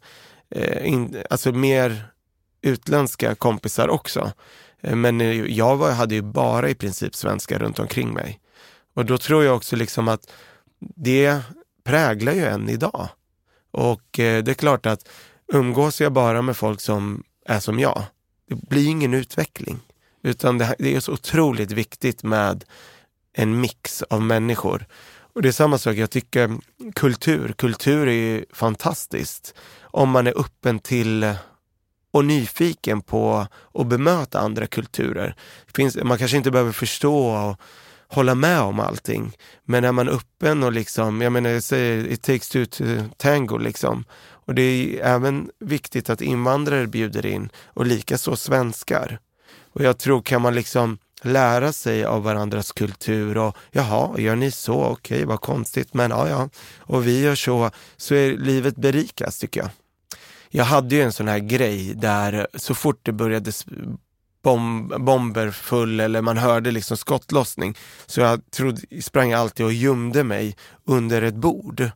[0.55, 2.03] eh, in, alltså mer
[2.61, 4.31] utländska kompisar också.
[4.81, 8.39] Eh, men eh, jag var, hade ju bara i princip svenskar runt omkring mig.
[8.93, 10.31] Och då tror jag också liksom att
[10.95, 11.39] det
[11.83, 13.09] präglar ju en idag.
[13.71, 15.09] Och eh, det är klart att
[15.53, 18.03] umgås jag bara med folk som är som jag,
[18.49, 19.79] det blir ingen utveckling.
[20.23, 22.63] Utan det, det är så otroligt viktigt med
[23.33, 24.85] en mix av människor.
[25.33, 26.57] Och det är samma sak, jag tycker
[26.95, 31.33] kultur, kultur är ju fantastiskt om man är öppen till
[32.11, 35.35] och nyfiken på att bemöta andra kulturer.
[35.75, 37.59] Finns, man kanske inte behöver förstå och
[38.07, 39.37] hålla med om allting.
[39.63, 42.83] Men är man öppen och liksom, jag menar jag säger it takes two to
[43.17, 44.05] tango liksom.
[44.49, 49.19] Och det är även viktigt att invandrare bjuder in och likaså svenskar.
[49.73, 54.51] Och jag tror kan man liksom lära sig av varandras kultur och jaha, gör ni
[54.51, 54.83] så?
[54.83, 56.49] Okej, okay, vad konstigt, men ja, ja.
[56.77, 59.69] Och vi gör så, så är livet berikas tycker jag.
[60.49, 63.51] Jag hade ju en sån här grej där så fort det började
[64.43, 67.77] bom, bomber full eller man hörde liksom skottlossning.
[68.05, 71.89] Så jag trodde, sprang alltid och gömde mig under ett bord.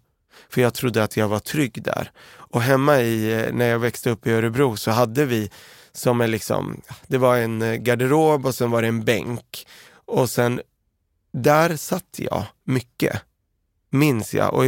[0.49, 2.11] För jag trodde att jag var trygg där.
[2.31, 5.51] Och hemma i, eh, när jag växte upp i Örebro så hade vi
[5.91, 9.67] som en liksom, det var en eh, garderob och sen var det en bänk.
[10.05, 10.61] Och sen,
[11.31, 13.21] där satt jag mycket
[13.89, 14.53] minns jag.
[14.53, 14.63] Och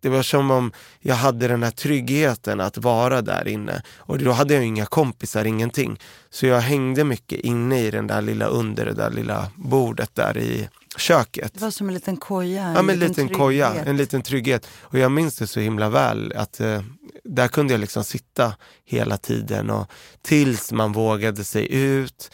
[0.00, 3.82] det var som om jag hade den här tryggheten att vara där inne.
[3.98, 6.00] Och då hade jag inga kompisar, ingenting.
[6.30, 10.38] Så jag hängde mycket inne i den där lilla, under det där lilla bordet där
[10.38, 11.54] i köket.
[11.54, 12.62] Det var som en liten koja.
[12.62, 14.66] En ja, men en liten, liten koja, en liten trygghet.
[14.80, 16.82] Och jag minns det så himla väl att eh,
[17.24, 19.90] där kunde jag liksom sitta hela tiden och
[20.22, 22.30] tills man vågade sig ut.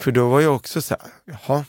[0.00, 1.64] För då var jag också så här, jaha,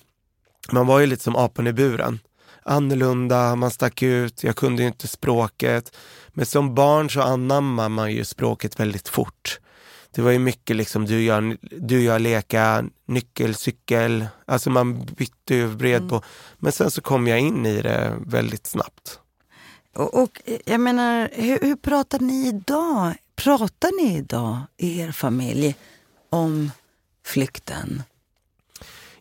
[0.71, 2.19] man var ju lite som apan i buren.
[2.67, 5.95] Annorlunda, man stack ut, jag kunde ju inte språket.
[6.29, 9.59] Men som barn så anammar man ju språket väldigt fort.
[10.11, 14.27] Det var ju mycket liksom du gör, du gör leka, nyckel, cykel.
[14.45, 16.09] Alltså man bytte ju bred mm.
[16.09, 16.21] på.
[16.57, 19.19] Men sen så kom jag in i det väldigt snabbt.
[19.95, 23.15] Och, och jag menar, hur, hur pratar ni idag?
[23.35, 25.75] Pratar ni idag i er familj
[26.29, 26.71] om
[27.25, 28.03] flykten?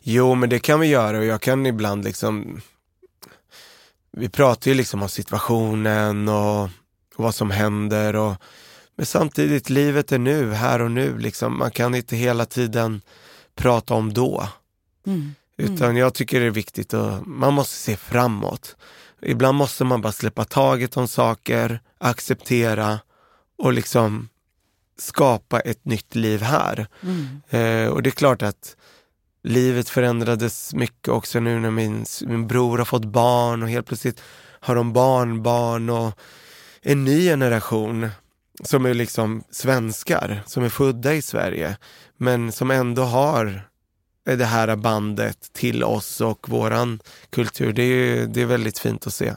[0.01, 2.61] Jo, men det kan vi göra och jag kan ibland liksom
[4.17, 6.69] vi pratar ju liksom om situationen och, och
[7.15, 8.35] vad som händer och
[8.97, 11.17] men samtidigt, livet är nu, här och nu.
[11.17, 11.57] Liksom.
[11.57, 13.01] Man kan inte hela tiden
[13.55, 14.47] prata om då.
[15.07, 15.33] Mm.
[15.57, 15.73] Mm.
[15.73, 18.75] Utan jag tycker det är viktigt att man måste se framåt.
[19.21, 22.99] Ibland måste man bara släppa taget om saker, acceptera
[23.57, 24.29] och liksom
[24.99, 26.87] skapa ett nytt liv här.
[27.01, 27.41] Mm.
[27.49, 28.75] Eh, och det är klart att
[29.43, 34.21] livet förändrades mycket också nu när min, min bror har fått barn och helt plötsligt
[34.59, 36.19] har de barnbarn och
[36.81, 38.09] en ny generation
[38.63, 41.77] som är liksom svenskar, som är födda i Sverige,
[42.17, 43.67] men som ändå har
[44.23, 47.73] det här bandet till oss och våran kultur.
[47.73, 49.33] Det är, det är väldigt fint att se.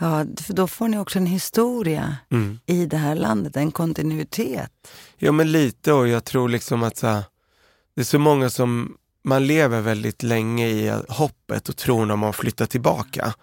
[0.00, 2.58] Ja, för då får ni också en historia mm.
[2.66, 4.72] i det här landet, en kontinuitet.
[5.16, 7.22] Ja, men lite och jag tror liksom att så
[7.94, 12.36] det är så många som, man lever väldigt länge i hoppet och tron om att
[12.36, 13.34] flytta tillbaka.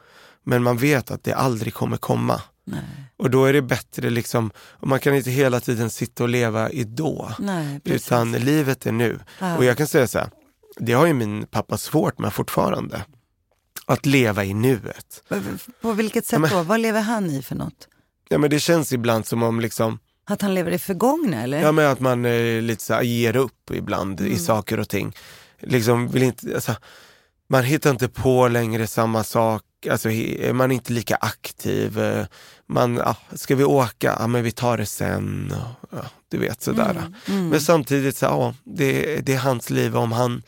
[0.43, 2.41] Men man vet att det aldrig kommer komma.
[2.65, 2.79] Nej.
[3.17, 6.69] Och då är det bättre liksom, och man kan inte hela tiden sitta och leva
[6.69, 7.31] i då.
[7.39, 9.19] Nej, utan livet är nu.
[9.39, 9.57] Ja.
[9.57, 10.29] Och jag kan säga så här,
[10.77, 13.05] det har ju min pappa svårt med fortfarande.
[13.85, 15.23] Att leva i nuet.
[15.81, 16.63] På vilket sätt ja, men, då?
[16.63, 17.87] Vad lever han i för något?
[18.29, 21.61] Ja men det känns ibland som om liksom Att han lever i förgångna eller?
[21.61, 24.33] Ja men att man eh, lite så här, ger upp ibland mm.
[24.33, 25.13] i saker och ting.
[25.59, 26.75] Liksom vill inte, alltså,
[27.49, 30.09] man hittar inte på längre samma sak, alltså,
[30.53, 31.99] man är inte lika aktiv.
[32.65, 34.15] Man, ja, ska vi åka?
[34.19, 35.53] Ja, men vi tar det sen.
[35.91, 36.89] Ja, du vet sådär.
[36.89, 37.49] Mm, mm.
[37.49, 39.97] Men samtidigt, så, ja, det, det är hans liv.
[39.97, 40.43] om han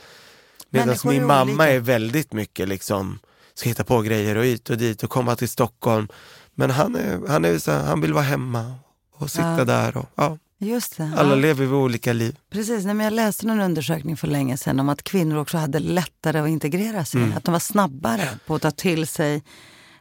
[0.69, 1.69] Medan min mamma olika.
[1.69, 3.19] är väldigt mycket liksom,
[3.53, 6.07] ska hitta på grejer och hit och dit och komma till Stockholm.
[6.55, 8.75] Men han, är, han, är så, han vill vara hemma
[9.13, 9.65] och sitta ja.
[9.65, 9.97] där.
[9.97, 10.37] Och, ja.
[10.61, 11.35] Just det, Alla ja.
[11.35, 12.37] lever vi olika liv.
[12.49, 15.79] Precis, Nej, men jag läste någon undersökning för länge sedan om att kvinnor också hade
[15.79, 17.21] lättare att integrera sig.
[17.21, 17.37] Mm.
[17.37, 19.43] Att de var snabbare på att ta till sig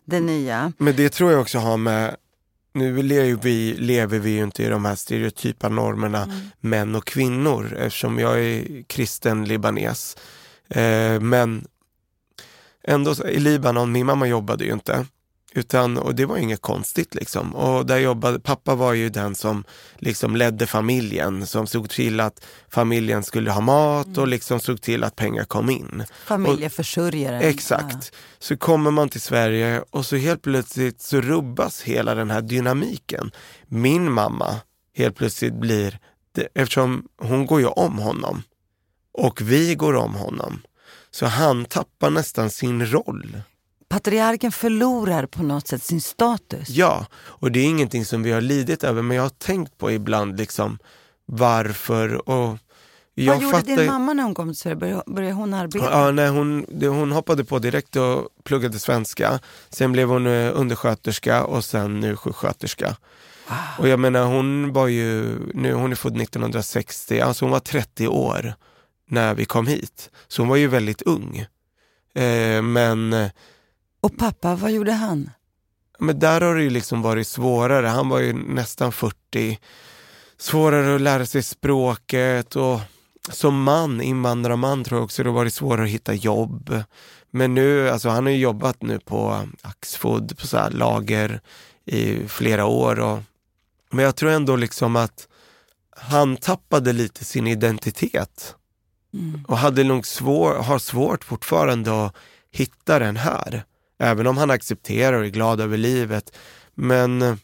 [0.05, 0.73] det nya.
[0.79, 2.17] Men det tror jag också har med
[2.75, 6.37] nu lever vi, lever vi ju inte i de här stereotypa normerna mm.
[6.61, 10.17] män och kvinnor eftersom jag är kristen libanes.
[10.69, 11.67] Eh, men
[12.85, 15.07] ändå i Libanon, min mamma jobbade ju inte.
[15.59, 17.55] Utan, och det var inget konstigt liksom.
[17.55, 19.65] Och där jobbade, pappa var ju den som
[19.99, 24.29] liksom ledde familjen, som såg till att familjen skulle ha mat och mm.
[24.29, 26.05] liksom såg till att pengar kom in.
[26.25, 27.43] Familjeförsörjaren.
[27.43, 28.11] Exakt.
[28.13, 28.19] Ja.
[28.39, 33.31] Så kommer man till Sverige och så helt plötsligt så rubbas hela den här dynamiken.
[33.67, 34.55] Min mamma
[34.95, 35.99] helt plötsligt blir,
[36.55, 38.43] eftersom hon går ju om honom
[39.13, 40.61] och vi går om honom,
[41.11, 43.41] så han tappar nästan sin roll
[43.89, 46.69] patriarken förlorar på något sätt sin status.
[46.69, 49.93] Ja, och det är ingenting som vi har lidit över, men jag har tänkt på
[49.93, 50.79] ibland liksom
[51.27, 52.59] varför och
[53.15, 53.77] jag Vad gjorde fattar...
[53.77, 55.03] din mamma när hon kom till Sverige?
[55.07, 55.91] Började, hon arbeta?
[55.91, 59.41] Ja, nej, hon, hon hoppade på direkt och pluggade svenska.
[59.71, 62.97] Sen blev hon eh, undersköterska och sen nu sjuksköterska.
[63.49, 63.57] Wow.
[63.79, 68.09] Och jag menar hon var ju, nu, hon är född 1960, alltså hon var 30
[68.09, 68.55] år
[69.09, 70.11] när vi kom hit.
[70.29, 71.47] Så hon var ju väldigt ung.
[72.15, 73.31] Eh, men
[74.01, 75.31] och pappa, vad gjorde han?
[75.99, 77.87] Men där har det ju liksom varit svårare.
[77.87, 79.59] Han var ju nästan 40.
[80.39, 82.81] Svårare att lära sig språket och
[83.31, 86.83] som man, invandrarman, tror jag också det har varit svårare att hitta jobb.
[87.31, 91.41] Men nu, alltså han har ju jobbat nu på Axfood, på så här lager
[91.85, 93.01] i flera år.
[93.01, 93.19] Och,
[93.91, 95.29] men jag tror ändå liksom att
[95.91, 98.55] han tappade lite sin identitet.
[99.15, 99.45] Mm.
[99.49, 102.15] Och hade nog svår, har svårt fortfarande att
[102.51, 103.65] hitta den här.
[103.99, 106.37] Även om han accepterar och är glad över livet.
[106.75, 107.37] Men eh,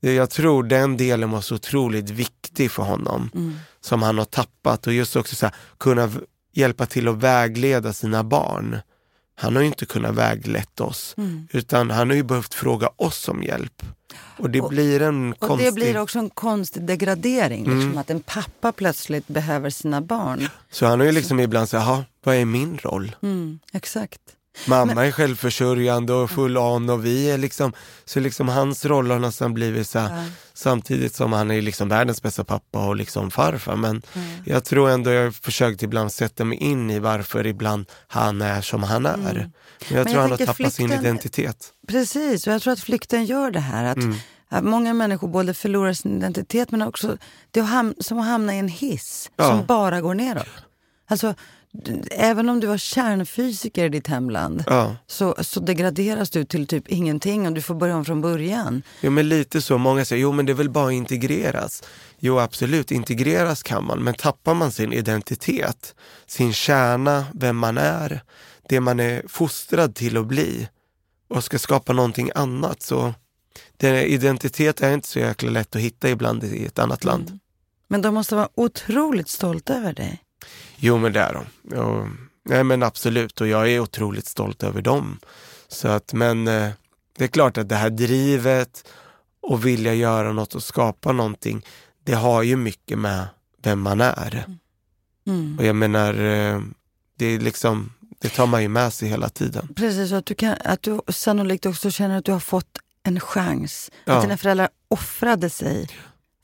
[0.00, 3.30] jag tror den delen var så otroligt viktig för honom.
[3.34, 3.54] Mm.
[3.80, 6.10] Som han har tappat och just också så här, kunna
[6.52, 8.78] hjälpa till att vägleda sina barn.
[9.34, 11.14] han har ju inte kunnat väglett oss.
[11.16, 11.48] Mm.
[11.52, 13.82] Utan han har ju behövt fråga oss om hjälp.
[14.38, 15.68] Och det blir en Och konstig...
[15.68, 17.64] det blir också en konstig degradering.
[17.64, 20.48] Liksom, Att en pappa plötsligt behöver sina barn.
[20.70, 23.16] Så han har ju liksom ibland sagt, jaha, vad är min roll?
[23.22, 24.20] Mm, exakt.
[24.66, 27.72] Mamma är självförsörjande och full on och vi är liksom,
[28.04, 30.24] så liksom hans roll har nästan blivit så här, Ja.
[30.54, 33.76] samtidigt som han är liksom världens bästa pappa och liksom farfar.
[33.76, 34.02] Men
[34.44, 38.60] jag tror ändå jag har försökt ibland sätta mig in i varför ibland han är
[38.60, 39.16] som han är.
[39.16, 39.52] Men
[39.88, 41.68] jag jag tror han har tappat sin flykten- identitet.
[41.88, 43.84] Precis, och jag tror att flykten gör det här.
[43.84, 44.16] Att, Mm.
[44.48, 47.16] att många människor både förlorar sin identitet men också
[47.50, 49.48] det är ham- som att hamna i en hiss Ja.
[49.48, 50.46] som bara går neråt.
[51.08, 51.34] Alltså,
[52.10, 54.96] även om du var kärnfysiker i ditt hemland Ja.
[55.06, 58.82] så, så degraderas du till typ ingenting och du får börja om från början.
[59.00, 61.82] Jo men lite så, många säger jo men det är väl bara integreras.
[62.18, 65.94] Jo absolut, integreras kan man, men tappar man sin identitet,
[66.26, 68.22] sin kärna, vem man är,
[68.68, 70.68] det man är fostrad till att bli
[71.28, 73.14] och ska skapa någonting annat så
[73.76, 77.38] den identitet är inte så jäkla lätt att hitta ibland i ett annat land.
[77.88, 80.22] Men de måste vara otroligt stolta över dig.
[80.84, 81.44] Jo men det är de.
[81.76, 82.08] Jo,
[82.44, 85.18] nej men absolut och jag är otroligt stolt över dem.
[85.68, 86.70] Så att, men eh,
[87.18, 88.88] det är klart att det här drivet
[89.40, 91.66] och vilja göra något och skapa någonting,
[92.04, 93.26] det har ju mycket med
[93.62, 94.44] vem man är.
[95.26, 95.58] Mm.
[95.58, 96.60] Och jag menar, eh,
[97.18, 99.68] det är liksom, det tar man ju med sig hela tiden.
[99.76, 103.20] Precis, och att du, kan, att du sannolikt också känner att du har fått en
[103.20, 103.90] chans.
[104.04, 104.12] Ja.
[104.12, 105.88] Att dina föräldrar offrade sig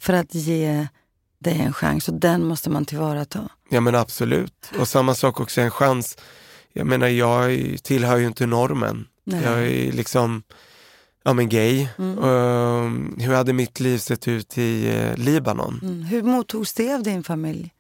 [0.01, 0.89] för att ge
[1.39, 3.49] dig en chans och den måste man tillvarata.
[3.71, 4.71] Ja men absolut.
[4.79, 6.17] Och samma sak också, en chans.
[6.73, 9.07] Jag menar, jag är- tillhör ju inte normen.
[9.25, 9.43] Nej.
[9.45, 10.43] Jag är liksom,
[11.25, 11.89] ja men gay.
[11.99, 12.19] Mm.
[12.19, 15.81] Um, hur hade mitt liv sett ut i eh, Libanon?
[15.83, 16.03] Mm.
[16.03, 17.71] Hur mottogs det av din familj?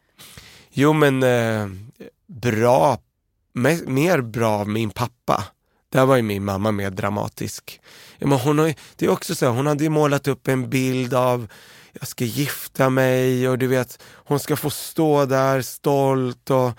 [0.70, 1.66] Jo men eh,
[2.26, 2.98] bra,
[3.54, 5.44] me- mer bra av min pappa.
[5.92, 7.80] Där var ju min mamma mer dramatisk.
[8.18, 11.48] Men hon, har, det är också så hon hade målat upp en bild av
[11.99, 16.78] jag ska gifta mig och du vet, hon ska få stå där stolt och,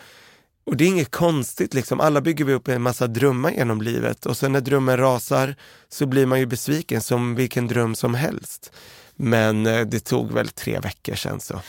[0.65, 1.99] och det är inget konstigt liksom.
[1.99, 5.55] Alla bygger vi upp en massa drömmar genom livet och sen när drömmen rasar
[5.89, 8.71] så blir man ju besviken som vilken dröm som helst.
[9.15, 11.53] Men eh, det tog väl tre veckor sen så.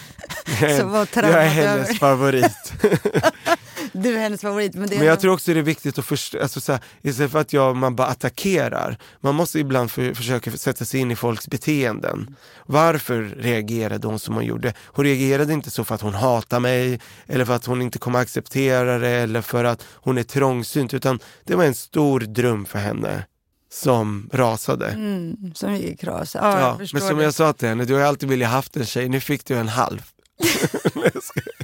[0.60, 2.72] Så jag är hennes favorit.
[3.92, 4.74] Du är hennes favorit.
[4.74, 6.80] Men, det Men jag ändå- tror också det är viktigt att förstå, alltså så här,
[7.02, 11.10] istället för att jag, man bara attackerar, man måste ibland för, försöka sätta sig in
[11.10, 12.36] i folks beteenden.
[12.66, 14.74] Varför reagerade hon som hon gjorde?
[14.86, 18.18] Hon reagerade inte så för att hon hatar mig, eller för att hon inte kommer
[18.18, 22.78] acceptera det, eller för att hon är trångsynt, utan det var en stor dröm för
[22.78, 23.26] henne
[23.72, 24.86] som rasade.
[24.88, 26.34] Mm, som gick kras.
[26.34, 27.24] Ja, Ja, men som det.
[27.24, 29.68] jag sa till henne, du har alltid velat haft en tjej, nu fick du en
[29.68, 30.02] halv.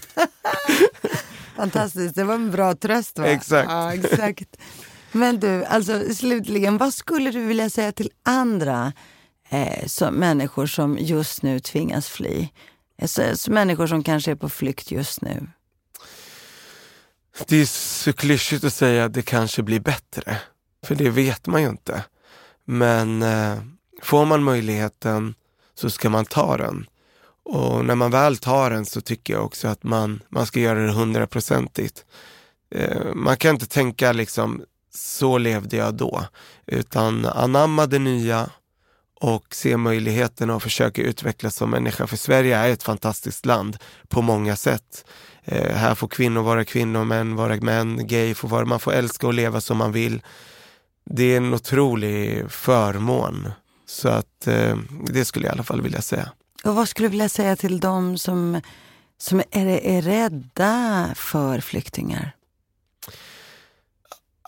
[1.57, 3.27] Fantastiskt, det var en bra tröst va?
[3.27, 3.71] Exakt.
[3.71, 4.57] Ja, exakt.
[5.13, 8.93] Men du, alltså slutligen, vad skulle du vilja säga till andra
[9.49, 12.49] eh, som, människor som just nu tvingas fly?
[13.03, 15.47] Alltså, så människor som kanske är på flykt just nu.
[17.47, 20.39] Det är så klyschigt att säga att det kanske blir bättre,
[20.87, 22.05] för det vet man ju inte.
[22.65, 23.57] Men eh,
[24.03, 25.35] får man möjligheten
[25.75, 26.87] så ska man ta den.
[27.49, 30.79] Och när man väl tar den så tycker jag också att man, man ska göra
[30.87, 32.05] det hundraprocentigt.
[32.71, 34.63] Eh, man kan inte tänka liksom,
[34.95, 36.25] så levde jag då,
[36.67, 38.51] utan anamma det nya
[39.21, 42.07] och se möjligheterna och försöka utvecklas som människa.
[42.07, 43.77] För Sverige är ett fantastiskt land
[44.09, 45.05] på många sätt.
[45.45, 49.27] Eh, här får kvinnor vara kvinnor, män vara män, gay får vara, man får älska
[49.27, 50.23] och leva som man vill.
[51.11, 53.49] Det är en otrolig förmån.
[53.87, 54.77] Så att eh,
[55.07, 56.31] det skulle jag i alla fall vilja säga.
[56.67, 58.61] Och vad skulle du vilja säga till dem som,
[59.19, 62.37] som är, är rädda för flyktingar?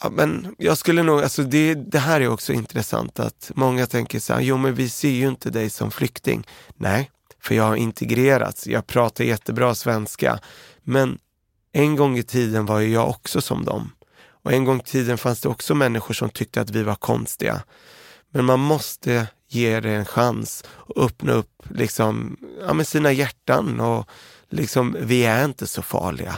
[0.00, 4.20] Ja, men jag skulle nog, alltså det, det här är också intressant att många tänker
[4.20, 6.46] så här, jo men vi ser ju inte dig som flykting.
[6.76, 7.10] Nej,
[7.40, 10.40] för jag har integrerats, jag pratar jättebra svenska.
[10.82, 11.18] Men
[11.72, 13.92] en gång i tiden var ju jag också som dem.
[14.42, 17.62] Och en gång i tiden fanns det också människor som tyckte att vi var konstiga.
[18.30, 22.36] Men man måste ge det en chans och öppna upp liksom,
[22.66, 24.09] ja, med sina hjärtan och
[24.49, 26.36] liksom, vi är inte så farliga.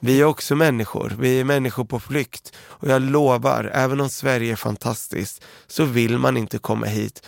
[0.00, 2.52] Vi är också människor, vi är människor på flykt.
[2.58, 7.22] Och jag lovar, även om Sverige är fantastiskt, så vill man inte komma hit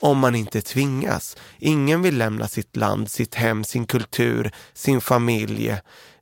[0.00, 1.36] om man inte tvingas.
[1.58, 5.68] Ingen vill lämna sitt land, sitt hem, sin kultur, sin familj.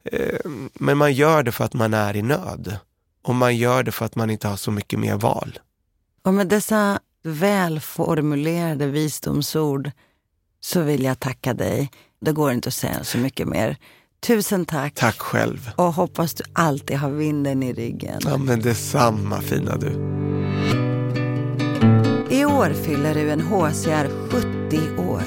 [0.05, 0.39] Eh,
[0.75, 2.79] men man gör det för att man är i nöd.
[3.23, 5.59] Och man gör det för att man inte har så mycket mer val.
[6.23, 9.91] Och med dessa välformulerade visdomsord
[10.61, 11.91] så vill jag tacka dig.
[12.21, 13.77] Det går inte att säga så mycket mer.
[14.27, 14.95] Tusen tack.
[14.95, 15.71] Tack själv.
[15.77, 18.21] Och hoppas du alltid har vinden i ryggen.
[18.25, 19.91] Ja, men detsamma fina du.
[22.31, 25.23] I år fyller UNHCR 70 år.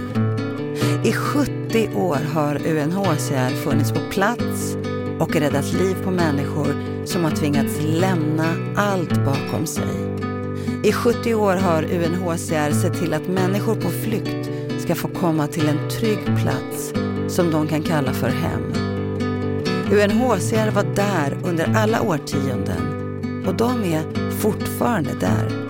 [1.04, 4.76] I 70 år har UNHCR funnits på plats
[5.20, 10.29] och räddat liv på människor som har tvingats lämna allt bakom sig.
[10.84, 14.50] I 70 år har UNHCR sett till att människor på flykt
[14.80, 16.94] ska få komma till en trygg plats
[17.28, 18.62] som de kan kalla för hem.
[19.92, 23.00] UNHCR var där under alla årtionden
[23.48, 25.70] och de är fortfarande där.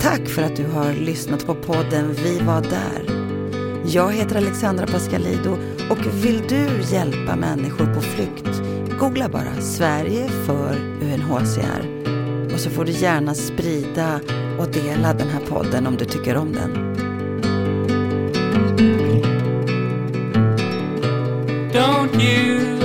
[0.00, 3.26] Tack för att du har lyssnat på podden Vi var där.
[3.86, 5.56] Jag heter Alexandra Pascalido
[5.90, 8.62] och vill du hjälpa människor på flykt?
[9.00, 11.95] Googla bara Sverige för UNHCR
[12.56, 14.20] och så får du gärna sprida
[14.58, 16.96] och dela den här podden om du tycker om den.
[21.72, 22.75] Don't you